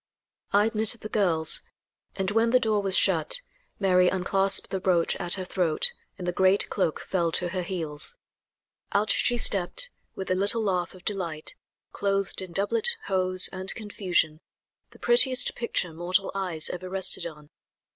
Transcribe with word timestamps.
I 0.51 0.65
admitted 0.65 1.01
the 1.01 1.09
girls, 1.09 1.61
and 2.15 2.31
when 2.31 2.49
the 2.49 2.59
door 2.59 2.81
was 2.81 2.97
shut 2.97 3.41
Mary 3.79 4.09
unclasped 4.09 4.71
the 4.71 4.79
brooch 4.79 5.15
at 5.17 5.35
her 5.35 5.45
throat 5.45 5.93
and 6.17 6.25
the 6.27 6.31
great 6.33 6.71
cloak 6.71 7.01
fell 7.01 7.31
to 7.33 7.49
her 7.49 7.61
heels. 7.61 8.15
Out 8.93 9.11
she 9.11 9.37
stepped, 9.37 9.91
with 10.15 10.31
a 10.31 10.33
little 10.33 10.63
laugh 10.63 10.95
of 10.95 11.05
delight, 11.05 11.53
clothed 11.91 12.41
in 12.41 12.51
doublet, 12.51 12.95
hose 13.09 13.47
and 13.49 13.75
confusion, 13.75 14.41
the 14.89 14.97
prettiest 14.97 15.53
picture 15.53 15.93
mortal 15.93 16.31
eyes 16.33 16.67
ever 16.71 16.89
rested 16.89 17.27
on. 17.27 17.51